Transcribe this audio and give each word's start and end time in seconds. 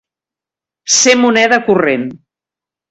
Ser 1.01 1.15
moneda 1.21 1.63
corrent. 1.69 2.11